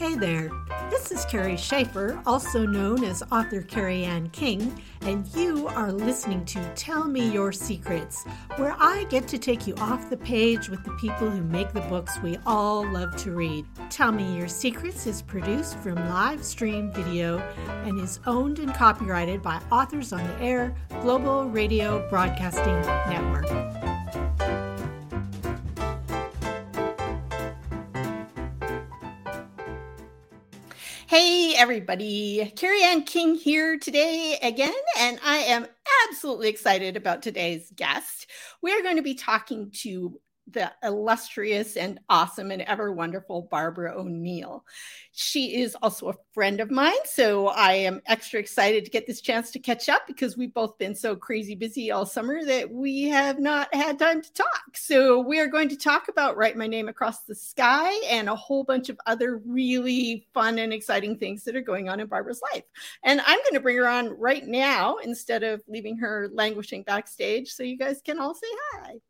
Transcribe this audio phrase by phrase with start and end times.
[0.00, 0.50] Hey there,
[0.88, 6.42] this is Kerry Schafer, also known as author Kerry Anne King, and you are listening
[6.46, 8.24] to Tell Me Your Secrets,
[8.56, 11.82] where I get to take you off the page with the people who make the
[11.82, 13.66] books we all love to read.
[13.90, 17.36] Tell Me Your Secrets is produced from live stream video
[17.84, 22.80] and is owned and copyrighted by Authors on the Air Global Radio Broadcasting
[23.12, 23.70] Network.
[31.60, 32.54] Everybody.
[32.56, 35.66] Kerry Anne King here today again, and I am
[36.08, 38.30] absolutely excited about today's guest.
[38.62, 40.18] We are going to be talking to
[40.52, 44.64] the illustrious and awesome and ever wonderful Barbara O'Neal.
[45.12, 49.20] She is also a friend of mine, so I am extra excited to get this
[49.20, 53.04] chance to catch up because we've both been so crazy busy all summer that we
[53.04, 54.76] have not had time to talk.
[54.76, 58.36] So we are going to talk about Write My Name Across the Sky and a
[58.36, 62.42] whole bunch of other really fun and exciting things that are going on in Barbara's
[62.52, 62.64] life.
[63.04, 67.52] And I'm going to bring her on right now instead of leaving her languishing backstage
[67.52, 69.00] so you guys can all say hi.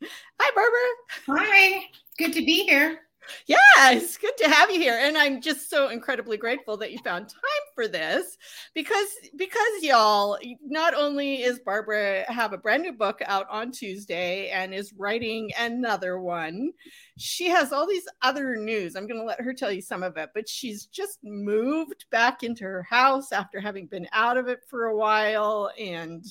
[0.40, 1.40] Hi, Barbara.
[1.42, 1.84] Hi.
[2.18, 3.00] Good to be here.
[3.46, 3.58] Yeah,
[3.90, 4.98] it's good to have you here.
[4.98, 7.40] And I'm just so incredibly grateful that you found time
[7.74, 8.38] for this
[8.74, 14.48] because because y'all, not only is Barbara have a brand new book out on Tuesday
[14.48, 16.72] and is writing another one,
[17.18, 18.96] she has all these other news.
[18.96, 22.42] I'm going to let her tell you some of it, but she's just moved back
[22.42, 26.24] into her house after having been out of it for a while and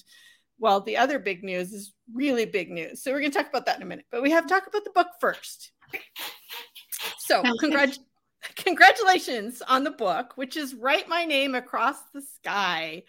[0.60, 3.04] well, the other big news is really big news.
[3.04, 4.68] So we're going to talk about that in a minute, but we have to talk
[4.68, 5.72] about the book first.
[7.20, 8.00] So, congrat-
[8.56, 13.04] congratulations on the book, which is Write My Name Across the Sky.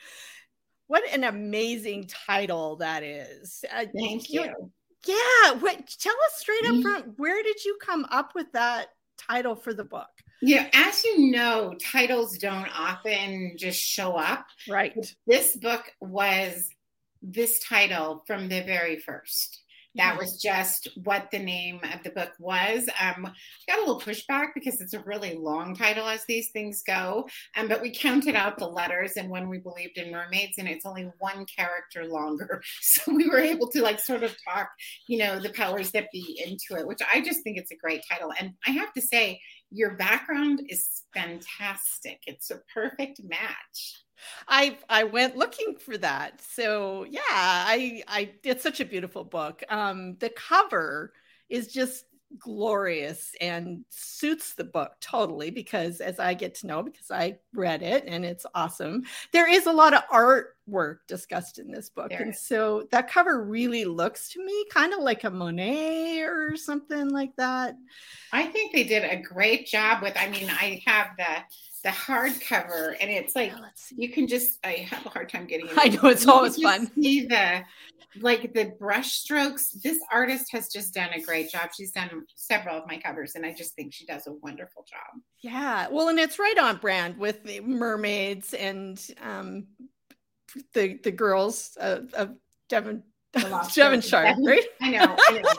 [0.89, 3.65] What an amazing title that is.
[3.73, 4.43] Uh, Thank you.
[4.43, 4.73] you.
[5.07, 5.53] Yeah.
[5.59, 6.83] What, tell us straight up mm-hmm.
[6.83, 10.09] front, where did you come up with that title for the book?
[10.41, 14.47] Yeah, as you know, titles don't often just show up.
[14.69, 14.95] Right.
[15.27, 16.71] This book was
[17.23, 19.63] this title from the very first.
[19.99, 22.89] That was just what the name of the book was.
[23.03, 23.33] Um,
[23.67, 27.29] got a little pushback because it's a really long title as these things go.
[27.57, 30.87] Um, but we counted out the letters and when we believed in mermaids, and it's
[30.87, 32.63] only one character longer.
[32.81, 34.71] So we were able to like sort of talk,
[35.09, 38.03] you know, the powers that be into it, which I just think it's a great
[38.11, 38.33] title.
[38.39, 39.41] And I have to say,
[39.71, 42.21] your background is fantastic.
[42.27, 44.05] It's a perfect match.
[44.47, 46.41] I I went looking for that.
[46.43, 49.63] So yeah, I I it's such a beautiful book.
[49.69, 51.13] Um the cover
[51.49, 52.05] is just
[52.39, 57.83] glorious and suits the book totally because as I get to know because I read
[57.83, 59.05] it and it's awesome.
[59.33, 62.11] There is a lot of artwork discussed in this book.
[62.11, 66.57] There and so that cover really looks to me kind of like a Monet or
[66.57, 67.77] something like that.
[68.33, 71.25] I think they did a great job with I mean I have the
[71.83, 74.59] the hardcover, and it's like yeah, you can just.
[74.65, 75.67] I have a hard time getting.
[75.67, 75.73] It.
[75.77, 76.91] I know it's you always fun.
[76.95, 77.63] See the
[78.21, 79.71] like the brush strokes.
[79.71, 81.71] This artist has just done a great job.
[81.77, 85.23] She's done several of my covers, and I just think she does a wonderful job.
[85.41, 89.67] Yeah, well, and it's right on brand with the mermaids and um,
[90.73, 92.35] the the girls of, of
[92.69, 93.03] Devon
[93.33, 94.65] Devonshire, right?
[94.81, 95.17] I know.
[95.29, 95.51] I know.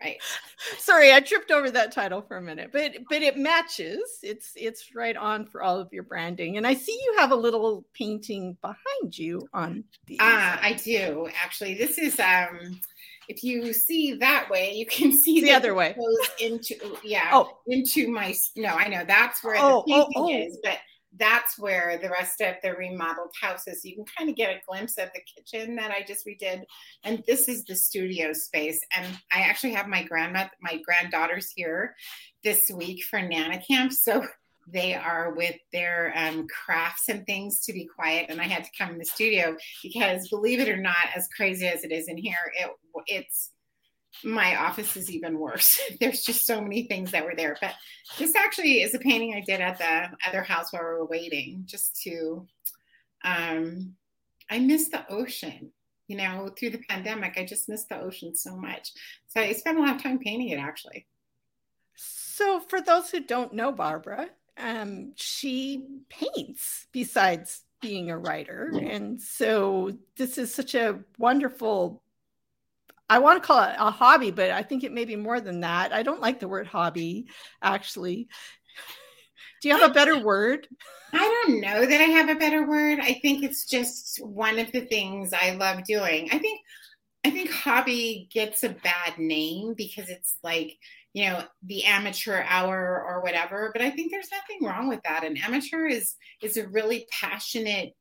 [0.00, 0.18] Right.
[0.78, 4.18] Sorry i tripped over that title for a minute but but it matches.
[4.22, 7.36] It's it's right on for all of your branding and i see you have a
[7.36, 11.74] little painting behind you on the ah i do actually.
[11.74, 12.80] This is um
[13.28, 15.94] if you see that way you can see the other way.
[15.96, 16.74] goes into
[17.04, 17.58] yeah oh.
[17.68, 20.46] into my no i know that's where oh, the oh, painting oh, oh.
[20.46, 20.78] is but
[21.18, 23.84] that's where the rest of the remodeled house is.
[23.84, 26.62] You can kind of get a glimpse of the kitchen that I just redid.
[27.04, 28.80] And this is the studio space.
[28.96, 31.96] And I actually have my grandma, my granddaughters here
[32.44, 33.92] this week for Nana Camp.
[33.92, 34.24] So
[34.72, 38.26] they are with their um, crafts and things to be quiet.
[38.28, 41.66] And I had to come in the studio because believe it or not, as crazy
[41.66, 42.70] as it is in here, it
[43.06, 43.50] it's
[44.24, 45.80] my office is even worse.
[46.00, 47.56] There's just so many things that were there.
[47.60, 47.74] But
[48.18, 51.64] this actually is a painting I did at the other house while we were waiting,
[51.66, 52.46] just to,
[53.24, 53.94] um,
[54.50, 55.72] I miss the ocean.
[56.08, 58.90] You know, through the pandemic, I just missed the ocean so much.
[59.28, 61.06] So I spent a lot of time painting it actually.
[61.94, 68.72] So, for those who don't know Barbara, um, she paints besides being a writer.
[68.80, 72.02] And so, this is such a wonderful
[73.10, 75.60] I want to call it a hobby, but I think it may be more than
[75.60, 75.92] that.
[75.92, 77.26] I don't like the word hobby,
[77.60, 78.28] actually.
[79.60, 80.68] Do you have a better word?
[81.12, 83.00] I don't know that I have a better word.
[83.00, 86.28] I think it's just one of the things I love doing.
[86.30, 86.60] I think
[87.24, 90.78] I think hobby gets a bad name because it's like
[91.12, 95.24] you know the amateur hour or whatever but i think there's nothing wrong with that
[95.24, 97.94] an amateur is is a really passionate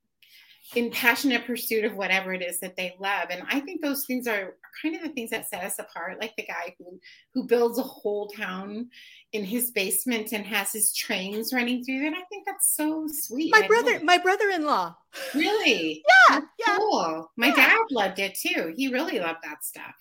[0.76, 3.28] in passionate pursuit of whatever it is that they love.
[3.30, 6.36] And i think those things are kind of the things that set us apart like
[6.36, 7.00] the guy who
[7.34, 8.90] who builds a whole town
[9.34, 13.52] in his basement and has his trains running through it i think that's so sweet.
[13.52, 14.96] My brother my brother-in-law.
[15.34, 16.04] Really?
[16.30, 16.78] Yeah yeah.
[16.78, 17.32] cool.
[17.36, 17.56] My yeah.
[17.56, 18.74] dad loved it too.
[18.76, 19.96] He really loved that stuff.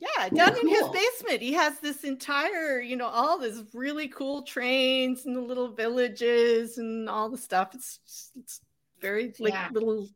[0.00, 0.60] Yeah, down cool.
[0.60, 5.36] in his basement, he has this entire, you know, all this really cool trains and
[5.36, 7.74] the little villages and all the stuff.
[7.74, 8.00] It's
[8.36, 8.60] it's
[9.02, 9.68] very like yeah.
[9.72, 10.08] little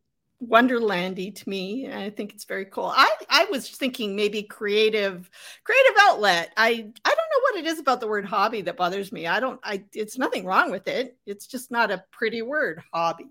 [0.45, 2.93] wonderlandy to me i think it's very cool.
[2.95, 5.31] I i was thinking maybe creative
[5.65, 6.53] creative outlet.
[6.57, 9.27] I i don't know what it is about the word hobby that bothers me.
[9.27, 11.17] I don't i it's nothing wrong with it.
[11.25, 13.29] It's just not a pretty word hobby.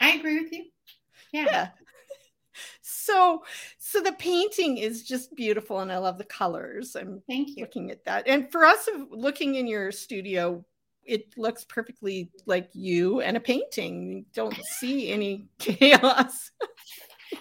[0.00, 0.66] I agree with you.
[1.32, 1.68] Yeah, yeah.
[2.82, 3.42] so
[3.78, 6.96] so the painting is just beautiful and i love the colors.
[6.96, 7.62] I'm thank you.
[7.62, 8.28] looking at that.
[8.28, 10.66] And for us of looking in your studio
[11.06, 14.12] it looks perfectly like you and a painting.
[14.12, 16.50] You don't see any chaos.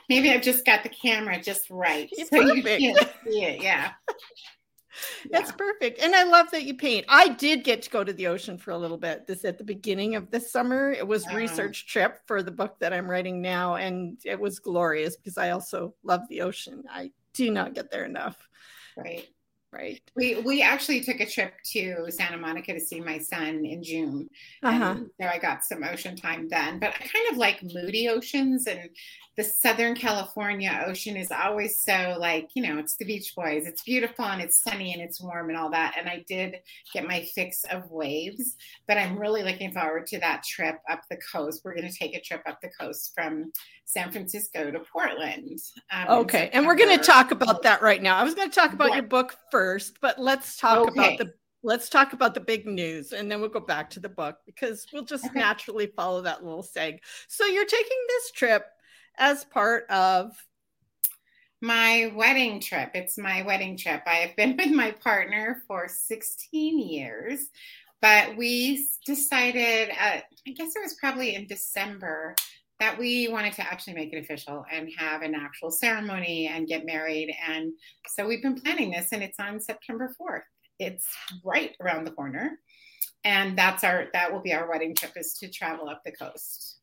[0.09, 2.09] Maybe I've just got the camera just right.
[2.11, 2.81] It's so perfect.
[2.81, 3.61] you can't see it.
[3.61, 3.91] Yeah.
[5.29, 5.55] That's yeah.
[5.57, 5.99] perfect.
[5.99, 7.05] And I love that you paint.
[7.09, 9.63] I did get to go to the ocean for a little bit this at the
[9.63, 10.91] beginning of this summer.
[10.91, 11.35] It was oh.
[11.35, 15.49] research trip for the book that I'm writing now and it was glorious because I
[15.49, 16.83] also love the ocean.
[16.89, 18.37] I do not get there enough.
[18.95, 19.27] Right
[19.75, 20.01] right?
[20.15, 24.29] We we actually took a trip to Santa Monica to see my son in June.
[24.63, 24.83] Uh-huh.
[24.83, 26.79] And there I got some ocean time then.
[26.79, 28.89] But I kind of like moody oceans and
[29.35, 33.67] the Southern California ocean is always so like, you know, it's the Beach Boys.
[33.67, 35.95] It's beautiful and it's sunny and it's warm and all that.
[35.99, 36.55] And I did
[36.93, 38.55] get my fix of waves,
[38.87, 41.63] but I'm really looking forward to that trip up the coast.
[41.65, 43.51] We're going to take a trip up the coast from
[43.83, 45.59] San Francisco to Portland.
[45.91, 46.49] Um, okay.
[46.53, 48.17] And we're going to talk about that right now.
[48.17, 49.64] I was going to talk about your book first,
[50.01, 50.91] but let's talk okay.
[50.91, 51.33] about the
[51.63, 54.85] let's talk about the big news and then we'll go back to the book because
[54.93, 55.39] we'll just okay.
[55.39, 56.99] naturally follow that little seg.
[57.27, 58.65] So you're taking this trip
[59.17, 60.31] as part of
[61.61, 62.91] my wedding trip.
[62.93, 64.03] It's my wedding trip.
[64.05, 67.47] I have been with my partner for 16 years,
[68.01, 72.35] but we decided, uh, I guess it was probably in December,
[72.79, 76.85] that we wanted to actually make it official and have an actual ceremony and get
[76.85, 77.33] married.
[77.47, 77.73] And
[78.07, 80.41] so we've been planning this, and it's on September 4th.
[80.79, 81.05] It's
[81.43, 82.59] right around the corner.
[83.23, 86.77] And that's our that will be our wedding trip is to travel up the coast.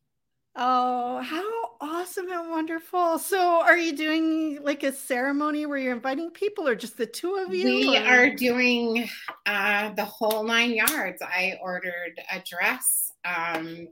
[0.54, 1.44] Oh, how
[1.80, 3.18] awesome and wonderful.
[3.18, 7.36] So, are you doing like a ceremony where you're inviting people or just the two
[7.36, 7.64] of you?
[7.64, 8.02] We or?
[8.02, 9.08] are doing
[9.46, 11.22] uh, the whole nine yards.
[11.22, 13.12] I ordered a dress.
[13.24, 13.88] Um,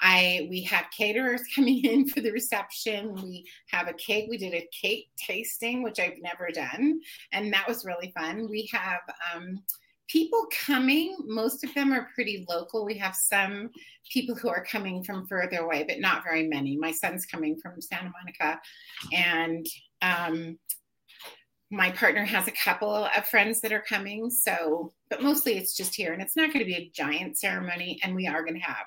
[0.00, 3.14] I we have caterers coming in for the reception.
[3.14, 4.26] We have a cake.
[4.28, 7.00] We did a cake tasting, which I've never done,
[7.32, 8.48] and that was really fun.
[8.48, 9.00] We have
[9.34, 9.62] um,
[10.12, 12.84] people coming, most of them are pretty local.
[12.84, 13.70] We have some
[14.10, 16.76] people who are coming from further away, but not very many.
[16.76, 18.60] My son's coming from Santa Monica,
[19.12, 19.66] and
[20.02, 20.58] um,
[21.70, 24.28] my partner has a couple of friends that are coming.
[24.28, 27.98] So, but mostly it's just here, and it's not going to be a giant ceremony,
[28.04, 28.84] and we are going to have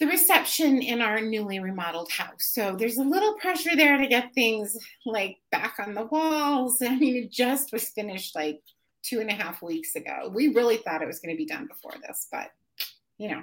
[0.00, 2.46] the reception in our newly remodeled house.
[2.52, 6.80] So there's a little pressure there to get things like back on the walls.
[6.82, 8.60] I mean, it just was finished like
[9.02, 10.30] two and a half weeks ago.
[10.34, 12.50] We really thought it was going to be done before this, but
[13.18, 13.42] you know,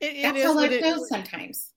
[0.00, 1.72] it, it that's how life goes sometimes.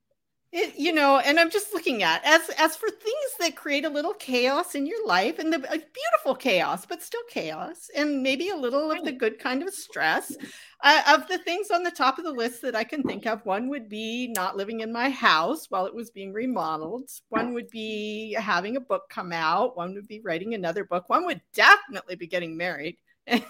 [0.51, 3.89] It, you know, and I'm just looking at as as for things that create a
[3.89, 8.55] little chaos in your life and the beautiful chaos, but still chaos, and maybe a
[8.55, 10.35] little of the good kind of stress.
[10.81, 13.45] Uh, of the things on the top of the list that I can think of,
[13.45, 17.11] one would be not living in my house while it was being remodeled.
[17.27, 19.77] One would be having a book come out.
[19.77, 21.09] One would be writing another book.
[21.09, 22.97] One would definitely be getting married.
[23.27, 23.43] There's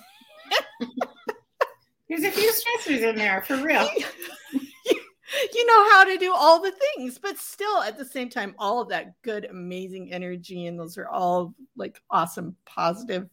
[2.10, 3.88] a few stressors in there for real.
[5.54, 8.82] you know how to do all the things, but still at the same time, all
[8.82, 10.66] of that good, amazing energy.
[10.66, 13.30] And those are all like awesome, positive,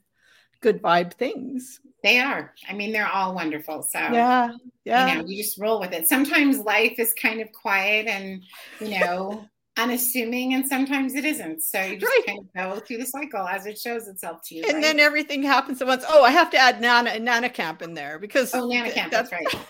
[0.60, 1.80] good vibe things.
[2.02, 2.54] They are.
[2.68, 3.82] I mean, they're all wonderful.
[3.82, 4.50] So yeah,
[4.84, 5.08] yeah.
[5.08, 6.08] You know, you just roll with it.
[6.08, 8.42] Sometimes life is kind of quiet and
[8.80, 9.48] you know
[9.78, 11.62] unassuming, and sometimes it isn't.
[11.62, 12.26] So you just right.
[12.26, 14.64] kind of go through the cycle as it shows itself to you.
[14.64, 14.82] And right?
[14.82, 16.04] then everything happens at once.
[16.08, 19.10] Oh, I have to add Nana Nana Camp in there because oh, Nana Camp.
[19.10, 19.66] That's, that's right.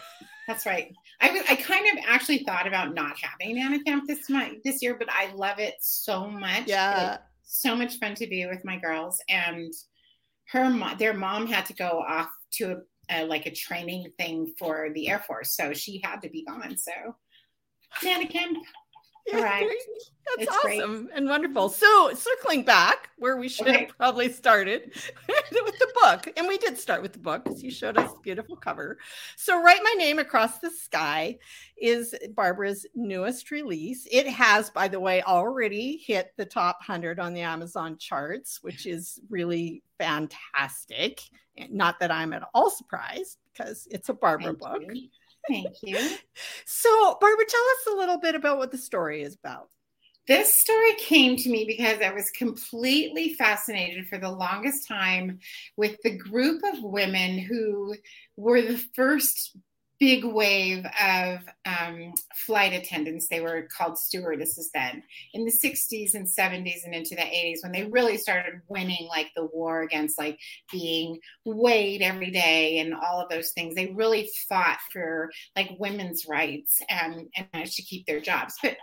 [0.47, 0.95] That's right.
[1.21, 4.97] I, I kind of actually thought about not having Nana Camp this month, this year,
[4.99, 6.65] but I love it so much.
[6.67, 7.19] Yeah.
[7.43, 9.73] So much fun to be with my girls and
[10.49, 14.53] her mom, their mom had to go off to a, a, like a training thing
[14.59, 16.77] for the Air Force, so she had to be gone.
[16.77, 16.93] So
[18.03, 18.59] Nana Camp
[19.33, 19.69] Right.
[20.39, 21.17] That's it's awesome great.
[21.17, 21.69] and wonderful.
[21.69, 23.87] So, circling back where we should okay.
[23.87, 24.93] have probably started
[25.65, 28.57] with the book, and we did start with the book because you showed us beautiful
[28.57, 28.99] cover.
[29.37, 31.39] So, Write My Name Across the Sky
[31.77, 34.07] is Barbara's newest release.
[34.11, 38.87] It has, by the way, already hit the top 100 on the Amazon charts, which
[38.87, 41.21] is really fantastic.
[41.71, 44.83] Not that I'm at all surprised because it's a Barbara Thank book.
[44.95, 45.09] You.
[45.49, 45.99] Thank you.
[46.67, 49.69] so, Barbara, tell us a little bit about what the story is about.
[50.29, 55.39] This story came to me because I was completely fascinated for the longest time
[55.77, 57.95] with the group of women who
[58.37, 59.57] were the first
[59.99, 63.29] big wave of um, flight attendants.
[63.29, 65.03] They were called stewardesses then
[65.33, 69.31] in the 60s and 70s and into the 80s when they really started winning like
[69.35, 70.39] the war against like
[70.71, 73.75] being weighed every day and all of those things.
[73.75, 78.55] They really fought for like women's rights and, and managed to keep their jobs.
[78.63, 78.77] But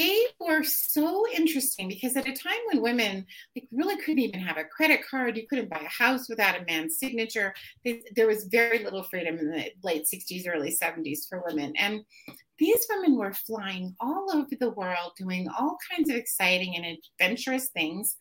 [0.00, 4.56] they were so interesting because at a time when women like really couldn't even have
[4.56, 7.52] a credit card you couldn't buy a house without a man's signature
[7.84, 11.74] they, there was very little freedom in the late 60s early 70s for women.
[11.76, 12.04] And
[12.60, 17.70] these women were flying all over the world doing all kinds of exciting and adventurous
[17.70, 18.16] things.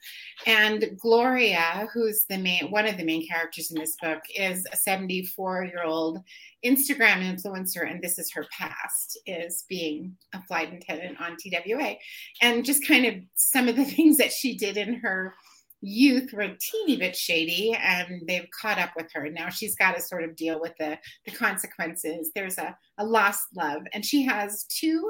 [0.47, 4.77] And gloria who's the main one of the main characters in this book is a
[4.77, 6.19] 74 year old
[6.65, 11.95] instagram influencer and this is her past is being a flight attendant on twa
[12.41, 15.33] and just kind of some of the things that she did in her
[15.81, 19.29] youth were a teeny bit shady and they've caught up with her.
[19.29, 22.31] Now she's got to sort of deal with the, the consequences.
[22.35, 23.83] There's a, a lost love.
[23.93, 25.09] And she has two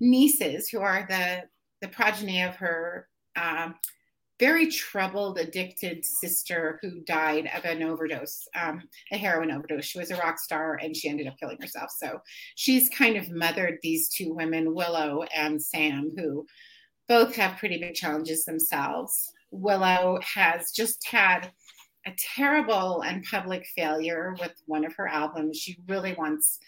[0.00, 1.44] nieces who are the,
[1.80, 3.74] the progeny of her um,
[4.40, 9.84] very troubled, addicted sister who died of an overdose, um, a heroin overdose.
[9.84, 11.90] She was a rock star and she ended up killing herself.
[11.90, 12.20] So
[12.54, 16.46] she's kind of mothered these two women, Willow and Sam, who
[17.06, 19.30] both have pretty big challenges themselves.
[19.50, 21.50] Willow has just had
[22.06, 25.58] a terrible and public failure with one of her albums.
[25.58, 26.58] She really wants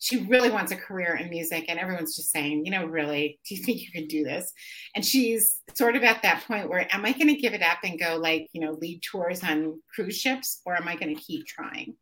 [0.00, 3.54] she really wants a career in music and everyone's just saying, you know, really, do
[3.54, 4.52] you think you can do this?
[4.94, 7.78] And she's sort of at that point where am I going to give it up
[7.82, 11.20] and go like, you know, lead tours on cruise ships or am I going to
[11.20, 11.96] keep trying?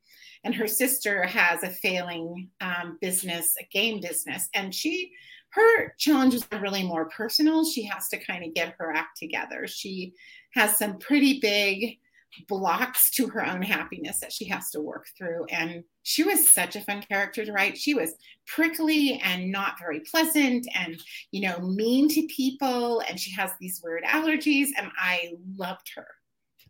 [0.44, 5.10] And her sister has a failing um, business, a game business, and she
[5.56, 7.64] her challenges are really more personal.
[7.64, 9.66] She has to kind of get her act together.
[9.66, 10.12] She
[10.52, 11.98] has some pretty big
[12.46, 15.46] blocks to her own happiness that she has to work through.
[15.46, 17.78] And she was such a fun character to write.
[17.78, 18.14] She was
[18.46, 23.00] prickly and not very pleasant and, you know, mean to people.
[23.08, 24.68] And she has these weird allergies.
[24.76, 26.08] And I loved her,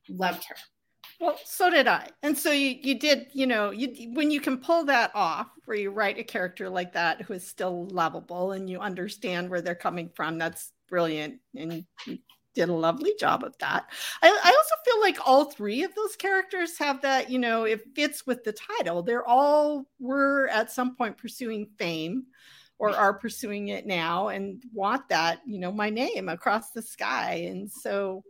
[0.08, 0.56] loved her.
[1.20, 2.08] Well, so did I.
[2.22, 5.76] And so you you did, you know, you when you can pull that off, where
[5.76, 9.74] you write a character like that who is still lovable and you understand where they're
[9.74, 11.40] coming from, that's brilliant.
[11.56, 12.18] And you
[12.54, 13.86] did a lovely job of that.
[14.22, 17.82] I, I also feel like all three of those characters have that, you know, it
[17.94, 19.02] fits with the title.
[19.02, 22.26] They're all were at some point pursuing fame
[22.78, 27.46] or are pursuing it now and want that, you know, my name across the sky.
[27.48, 28.22] And so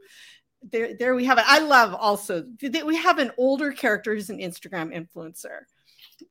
[0.63, 1.45] there, there we have it.
[1.47, 5.61] I love also that we have an older character who's an Instagram influencer,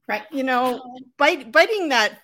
[0.08, 0.24] right?
[0.32, 0.82] You know,
[1.18, 2.20] bite, biting that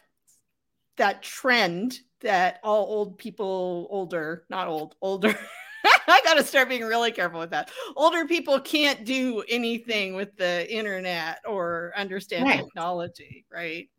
[0.98, 5.36] that trend that all old people, older, not old, older.
[6.08, 7.72] I got to start being really careful with that.
[7.96, 12.60] Older people can't do anything with the internet or understand right.
[12.60, 13.90] technology, right?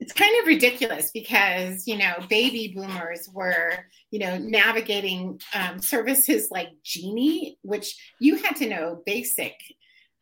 [0.00, 3.72] It's kind of ridiculous because you know baby boomers were
[4.10, 9.54] you know navigating um, services like genie which you had to know basic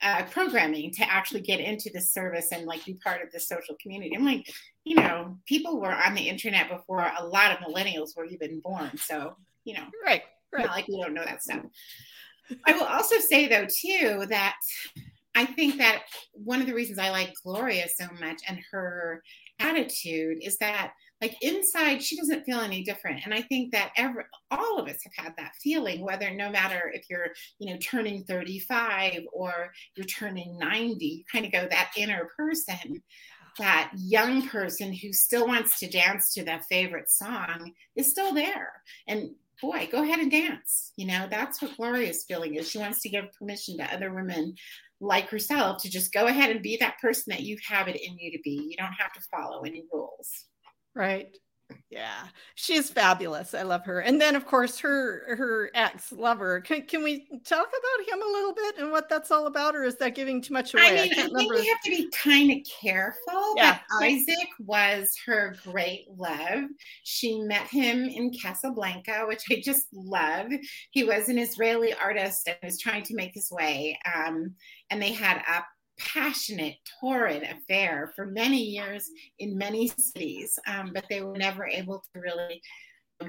[0.00, 3.74] uh, programming to actually get into the service and like be part of the social
[3.80, 4.14] community.
[4.14, 4.52] I'm like
[4.84, 8.96] you know people were on the internet before a lot of millennials were even born.
[8.96, 10.66] So you know right right.
[10.66, 11.62] not like we don't know that stuff.
[12.66, 14.56] I will also say though too that
[15.34, 19.22] I think that one of the reasons I like Gloria so much and her
[19.60, 23.24] attitude is that like inside she doesn't feel any different.
[23.24, 26.90] And i think that every all of us have had that feeling whether no matter
[26.94, 31.90] if you're you know turning 35 or you're turning 90 you kind of go that
[31.96, 33.02] inner person
[33.58, 38.72] that young person who still wants to dance to that favorite song is still there.
[39.06, 40.92] And boy go ahead and dance.
[40.96, 44.54] You know that's what gloria's feeling is she wants to give permission to other women
[45.00, 48.18] like herself to just go ahead and be that person that you have it in
[48.18, 48.68] you to be.
[48.70, 50.46] You don't have to follow any rules.
[50.94, 51.36] Right.
[51.90, 53.54] Yeah, she's fabulous.
[53.54, 54.00] I love her.
[54.00, 56.60] And then, of course, her her ex lover.
[56.60, 59.84] Can can we talk about him a little bit and what that's all about, or
[59.84, 60.82] is that giving too much away?
[60.84, 61.54] I mean, I, I think remember.
[61.54, 63.54] we have to be kind of careful.
[63.56, 63.78] Yeah.
[64.02, 66.64] Isaac was her great love.
[67.04, 70.52] She met him in Casablanca, which I just love.
[70.90, 73.98] He was an Israeli artist and was trying to make his way.
[74.14, 74.54] Um,
[74.90, 75.64] and they had a
[75.98, 82.02] passionate, torrid affair for many years in many cities, um, but they were never able
[82.14, 82.62] to really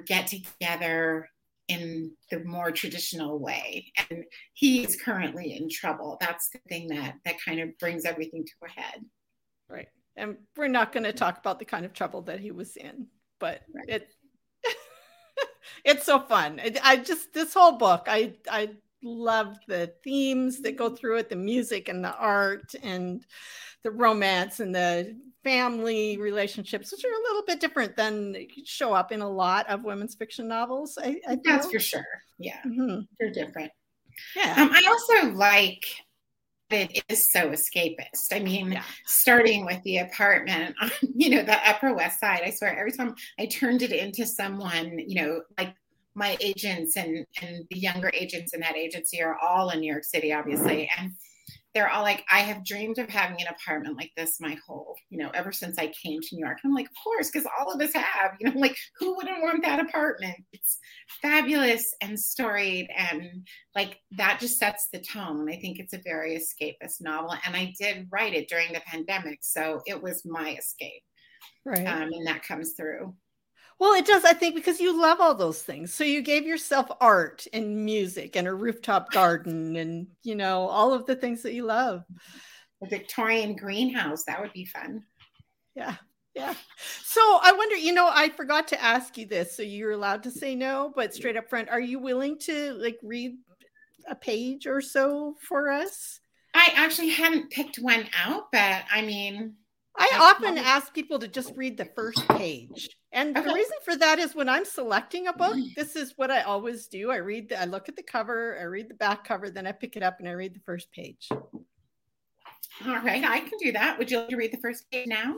[0.06, 1.28] get together
[1.68, 3.92] in the more traditional way.
[4.10, 4.24] And
[4.54, 6.18] he is currently in trouble.
[6.20, 9.06] That's the thing that that kind of brings everything to a head.
[9.70, 9.88] Right.
[10.18, 13.08] And we're not going to talk about the kind of trouble that he was in,
[13.40, 13.88] but right.
[13.88, 14.14] it
[15.86, 16.60] it's so fun.
[16.60, 18.72] I, I just this whole book, I I
[19.04, 23.26] love the themes that go through it the music and the art and
[23.84, 29.12] the romance and the family relationships which are a little bit different than show up
[29.12, 32.06] in a lot of women's fiction novels I, I that's for sure
[32.38, 33.02] yeah mm-hmm.
[33.20, 33.72] they're different
[34.36, 35.86] yeah um, i also like
[36.70, 38.32] that it is so escapist.
[38.32, 38.84] I mean, yeah.
[39.06, 43.16] starting with the apartment on, you know, the Upper West Side, I swear every time
[43.40, 45.74] I turned it into someone, you know, like
[46.16, 50.04] my agents and and the younger agents in that agency are all in New York
[50.04, 51.12] City, obviously, and
[51.76, 55.20] they're all like, I have dreamed of having an apartment like this my whole, you
[55.20, 56.58] know, ever since I came to New York.
[56.66, 59.64] I'm like, of course, because all of us have, you know, like who wouldn't want
[59.64, 60.36] that apartment?
[60.52, 60.80] It's
[61.22, 65.48] fabulous and storied, and like that just sets the tone.
[65.50, 69.40] I think it's a very escapist novel, and I did write it during the pandemic,
[69.42, 71.04] so it was my escape,
[71.66, 71.86] right?
[71.86, 73.14] Um, and that comes through.
[73.80, 75.94] Well, it does, I think, because you love all those things.
[75.94, 80.94] So you gave yourself art and music and a rooftop garden and, you know, all
[80.94, 82.04] of the things that you love.
[82.84, 84.26] A Victorian greenhouse.
[84.26, 85.04] That would be fun.
[85.76, 85.96] Yeah.
[86.36, 86.54] Yeah.
[87.04, 89.56] So I wonder, you know, I forgot to ask you this.
[89.56, 93.00] So you're allowed to say no, but straight up front, are you willing to like
[93.02, 93.38] read
[94.10, 96.20] a page or so for us?
[96.54, 99.56] I actually hadn't picked one out, but I mean,
[99.98, 102.90] I often ask people to just read the first page.
[103.12, 103.48] And okay.
[103.48, 105.74] the reason for that is when I'm selecting a book, mm.
[105.76, 107.12] this is what I always do.
[107.12, 109.72] I read the, I look at the cover, I read the back cover, then I
[109.72, 111.28] pick it up and I read the first page.
[111.32, 113.98] All right, I can do that.
[113.98, 115.36] Would you like to read the first page now?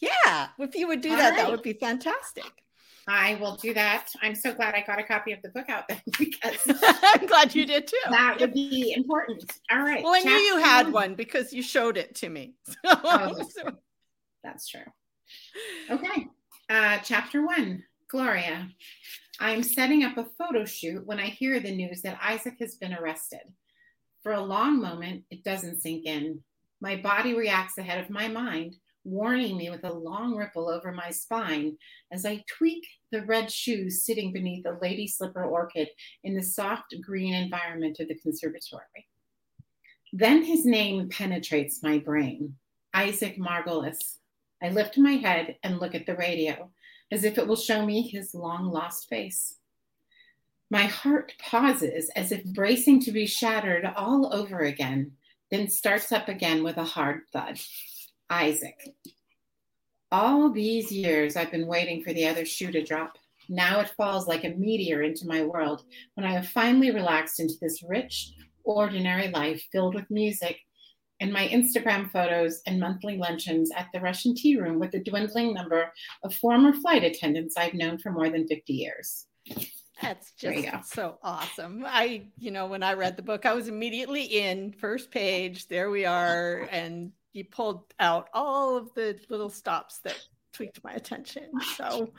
[0.00, 1.36] Yeah, if you would do All that, right.
[1.38, 2.52] that would be fantastic.
[3.08, 4.08] I will do that.
[4.20, 7.54] I'm so glad I got a copy of the book out there because I'm glad
[7.54, 7.96] you did too.
[8.10, 9.44] That would be important.
[9.70, 10.02] All right.
[10.02, 12.54] Well, I knew you had one because you showed it to me.
[12.84, 13.70] Oh, so.
[14.42, 14.80] That's true.
[15.90, 16.28] Okay.
[16.68, 18.68] Uh, chapter one Gloria.
[19.38, 22.94] I'm setting up a photo shoot when I hear the news that Isaac has been
[22.94, 23.40] arrested.
[24.22, 26.40] For a long moment, it doesn't sink in.
[26.80, 31.10] My body reacts ahead of my mind, warning me with a long ripple over my
[31.10, 31.76] spine
[32.12, 35.88] as I tweak the red shoes sitting beneath a lady slipper orchid
[36.24, 39.08] in the soft green environment of the conservatory.
[40.12, 42.56] Then his name penetrates my brain
[42.92, 44.18] Isaac Margolis,
[44.62, 46.70] I lift my head and look at the radio
[47.12, 49.58] as if it will show me his long lost face.
[50.70, 55.12] My heart pauses as if bracing to be shattered all over again,
[55.50, 57.60] then starts up again with a hard thud.
[58.30, 58.94] Isaac.
[60.10, 63.18] All these years I've been waiting for the other shoe to drop.
[63.48, 65.84] Now it falls like a meteor into my world
[66.14, 68.32] when I have finally relaxed into this rich,
[68.64, 70.58] ordinary life filled with music
[71.20, 75.54] and my Instagram photos and monthly luncheons at the Russian Tea Room with the dwindling
[75.54, 79.26] number of former flight attendants I've known for more than 50 years.
[80.02, 81.84] That's just so awesome.
[81.86, 85.68] I, you know, when I read the book, I was immediately in first page.
[85.68, 86.68] There we are.
[86.70, 90.18] And you pulled out all of the little stops that
[90.52, 91.44] tweaked my attention.
[91.76, 92.12] So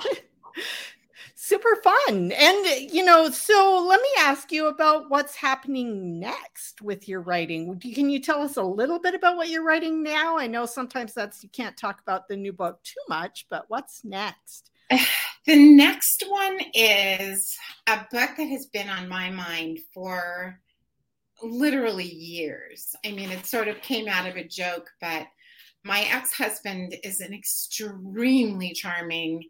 [1.34, 2.32] super fun.
[2.32, 7.78] And, you know, so let me ask you about what's happening next with your writing.
[7.78, 10.38] Can you tell us a little bit about what you're writing now?
[10.38, 14.04] I know sometimes that's, you can't talk about the new book too much, but what's
[14.04, 14.70] next?
[15.46, 20.60] The next one is a book that has been on my mind for
[21.42, 22.94] literally years.
[23.04, 25.26] I mean, it sort of came out of a joke, but
[25.84, 29.44] my ex-husband is an extremely charming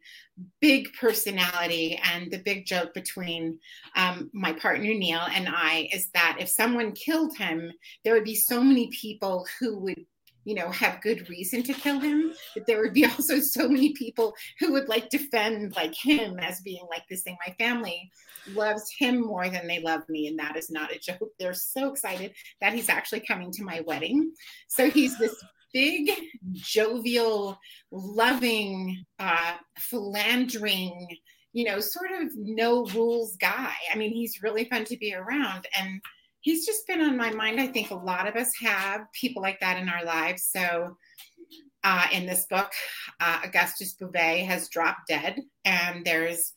[0.60, 3.58] big personality and the big joke between
[3.96, 7.72] um, my partner neil and i is that if someone killed him
[8.04, 10.04] there would be so many people who would
[10.48, 13.92] you know have good reason to kill him but there would be also so many
[13.92, 18.10] people who would like defend like him as being like this thing my family
[18.54, 21.90] loves him more than they love me and that is not a joke they're so
[21.90, 24.32] excited that he's actually coming to my wedding
[24.68, 25.34] so he's this
[25.72, 26.10] big,
[26.54, 27.58] jovial,
[27.90, 31.06] loving, uh, philandering,
[31.52, 33.74] you know, sort of no rules guy.
[33.92, 35.66] I mean, he's really fun to be around.
[35.78, 36.00] And
[36.48, 37.60] he's just been on my mind.
[37.60, 40.48] I think a lot of us have people like that in our lives.
[40.50, 40.96] So,
[41.84, 42.72] uh, in this book,
[43.20, 46.54] uh, Augustus Bouvet has dropped dead, and there's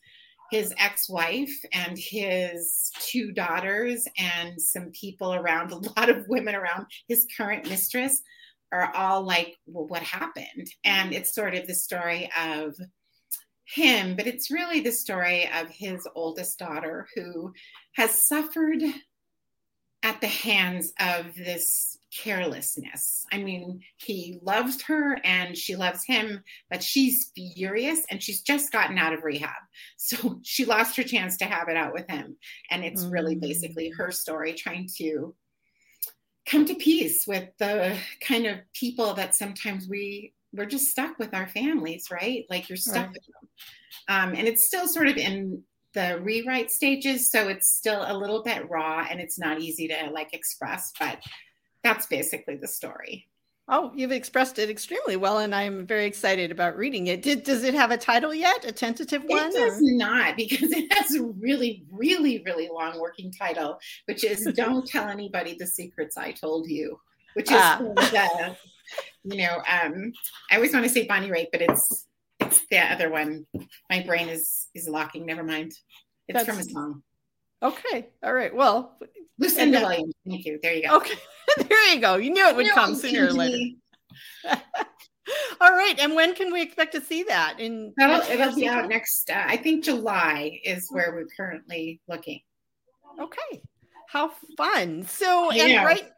[0.50, 6.86] his ex-wife and his two daughters and some people around a lot of women around
[7.06, 8.20] his current mistress
[8.70, 12.74] are all like well what happened and it's sort of the story of
[13.64, 17.50] him but it's really the story of his oldest daughter who
[17.96, 18.82] has suffered
[20.02, 23.24] at the hands of this carelessness.
[23.32, 28.72] I mean, he loves her and she loves him, but she's furious and she's just
[28.72, 29.50] gotten out of rehab.
[29.96, 32.36] So she lost her chance to have it out with him.
[32.70, 33.12] And it's mm.
[33.12, 35.34] really basically her story trying to
[36.44, 41.32] come to peace with the kind of people that sometimes we we're just stuck with
[41.34, 42.44] our families, right?
[42.50, 43.12] Like you're stuck right.
[43.12, 43.48] with them.
[44.08, 45.62] Um, and it's still sort of in
[45.94, 50.10] the rewrite stages so it's still a little bit raw and it's not easy to
[50.12, 51.18] like express but
[51.82, 53.26] that's basically the story
[53.68, 57.64] oh you've expressed it extremely well and i'm very excited about reading it Did, does
[57.64, 59.80] it have a title yet a tentative one it does or?
[59.82, 65.08] not because it has a really really really long working title which is don't tell
[65.08, 66.98] anybody the secrets i told you
[67.34, 67.78] which is ah.
[67.80, 68.56] the,
[69.24, 70.12] you know um
[70.50, 72.06] i always want to say bonnie raitt but it's
[72.52, 73.46] it's the other one.
[73.90, 75.26] My brain is is locking.
[75.26, 75.72] Never mind.
[76.28, 77.02] It's That's, from a song.
[77.62, 78.08] Okay.
[78.22, 78.54] All right.
[78.54, 78.98] Well,
[79.38, 80.14] Lucinda Williams.
[80.28, 80.58] Thank you.
[80.62, 80.96] There you go.
[80.96, 81.14] Okay.
[81.68, 82.16] there you go.
[82.16, 83.58] You knew it would come sooner or later.
[85.60, 85.94] All right.
[85.98, 87.60] And when can we expect to see that?
[87.60, 89.30] In That'll, it'll be out next.
[89.30, 92.40] Uh, I think July is where we're currently looking.
[93.20, 93.62] Okay.
[94.08, 95.04] How fun.
[95.06, 96.10] So, and right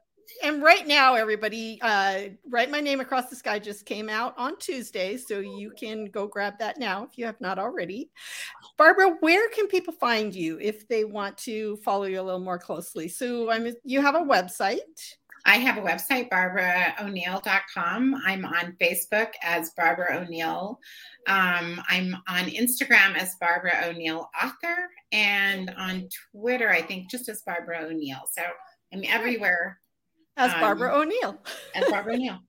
[0.42, 4.58] and right now, everybody, uh, Write My Name Across the Sky just came out on
[4.58, 5.16] Tuesday.
[5.16, 8.10] So you can go grab that now if you have not already.
[8.76, 12.58] Barbara, where can people find you if they want to follow you a little more
[12.58, 13.08] closely?
[13.08, 14.78] So I'm, you have a website.
[15.46, 18.22] I have a website, barbarao'neal.com.
[18.24, 20.80] I'm on Facebook as Barbara O'Neal.
[21.26, 27.42] Um, I'm on Instagram as Barbara O'Neal Author and on Twitter, I think just as
[27.42, 28.22] Barbara O'Neal.
[28.32, 28.42] So
[28.92, 29.80] I'm everywhere
[30.36, 31.38] as Barbara um, O'Neal.
[31.74, 32.38] as Barbara O'Neal.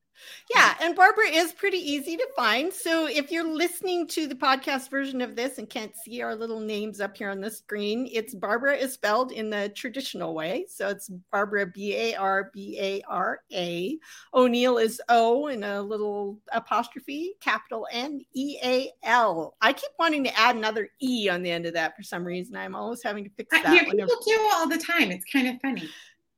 [0.54, 2.72] Yeah, and Barbara is pretty easy to find.
[2.72, 6.60] So if you're listening to the podcast version of this and can't see our little
[6.60, 10.66] names up here on the screen, it's Barbara is spelled in the traditional way.
[10.70, 13.98] So it's Barbara B A R B A R A.
[14.34, 19.56] O'Neal is O in a little apostrophe, capital N E A L.
[19.62, 22.56] I keep wanting to add another E on the end of that for some reason.
[22.56, 23.74] I'm always having to fix that.
[23.74, 25.12] Yeah, people do all the time.
[25.12, 25.90] It's kind of funny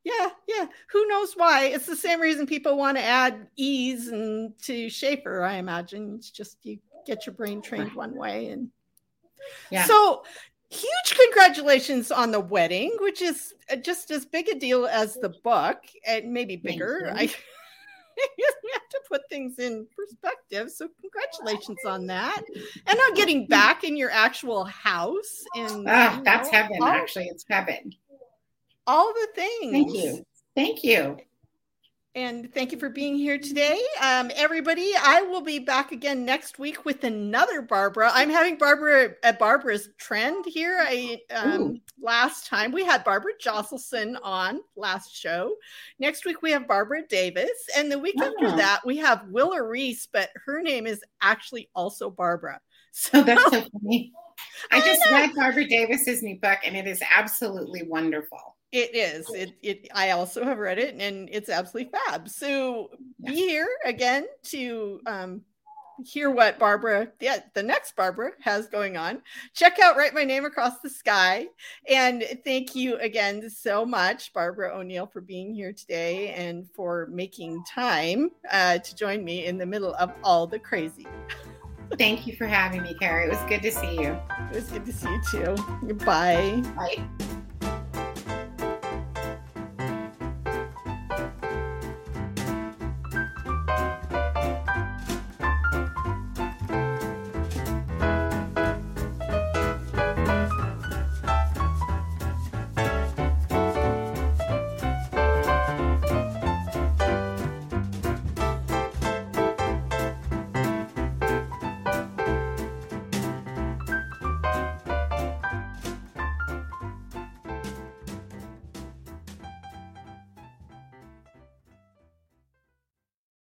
[0.07, 0.67] yeah, yeah.
[0.91, 1.65] Who knows why?
[1.65, 6.15] It's the same reason people want to add ease and to Schafer, I imagine.
[6.15, 8.47] It's just you get your brain trained one way.
[8.47, 8.69] And
[9.69, 9.83] yeah.
[9.83, 10.23] So
[10.69, 15.33] huge congratulations on the wedding, which is uh, just as big a deal as the
[15.43, 17.11] book, and maybe bigger.
[17.13, 17.23] I
[18.37, 20.71] we have to put things in perspective.
[20.71, 22.43] So congratulations on that.
[22.85, 25.43] And on getting back in your actual house.
[25.55, 27.25] And ah, that's know, heaven, actually.
[27.25, 27.93] It's heaven
[28.87, 29.71] all the things.
[29.71, 30.25] Thank you.
[30.55, 31.17] Thank you.
[32.17, 33.79] And thank you for being here today.
[34.01, 38.09] Um, everybody, I will be back again next week with another Barbara.
[38.11, 40.79] I'm having Barbara at uh, Barbara's trend here.
[40.81, 45.53] I um, last time we had Barbara Josselsohn on last show.
[45.99, 50.07] Next week we have Barbara Davis, and the week after that we have Willa Reese,
[50.11, 52.59] but her name is actually also Barbara.
[52.99, 54.11] So oh, that's so funny.
[54.71, 58.56] I just I read Barbara Davis's new book, and it is absolutely wonderful.
[58.71, 59.29] It is.
[59.29, 59.87] It, it.
[59.93, 62.27] I also have read it, and it's absolutely fab.
[62.27, 63.31] So yeah.
[63.31, 65.41] be here again to um,
[66.03, 69.21] hear what Barbara, the, the next Barbara, has going on.
[69.53, 71.47] Check out Write My Name Across the Sky,
[71.89, 77.63] and thank you again so much, Barbara O'Neal, for being here today and for making
[77.63, 81.07] time uh, to join me in the middle of all the crazy.
[81.97, 83.27] Thank you for having me, Kerry.
[83.27, 84.17] It was good to see you.
[84.51, 85.93] It was good to see you too.
[86.05, 86.61] Bye.
[86.75, 87.07] Bye.